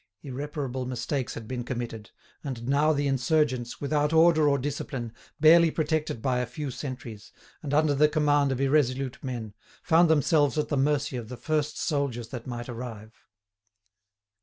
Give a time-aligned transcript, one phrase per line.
[0.23, 2.09] Irreparable mistakes had been committed;
[2.43, 7.31] and now the insurgents, without order or discipline, barely protected by a few sentries,
[7.61, 9.53] and under the command of irresolute men,
[9.83, 13.13] found themselves at the mercy of the first soldiers that might arrive.